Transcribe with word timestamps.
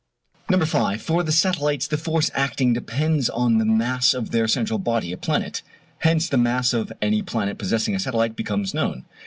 No. 0.49 0.57
5. 0.59 0.99
For 0.99 1.21
the 1.21 1.31
satellites, 1.31 1.85
the 1.85 1.95
force 1.95 2.31
acting 2.33 2.73
depends 2.73 3.29
on 3.29 3.59
the 3.59 3.65
mass 3.65 4.15
of 4.15 4.31
their 4.31 4.47
central 4.47 4.79
body, 4.79 5.11
a 5.13 5.17
planet. 5.17 5.61
Hence 5.99 6.27
the 6.27 6.37
mass 6.37 6.73
of 6.73 6.91
any 7.03 7.21
planet 7.21 7.59
possessing 7.59 7.93
a 7.93 7.99
satellite 7.99 8.35
becomes 8.35 8.73
known. 8.73 9.05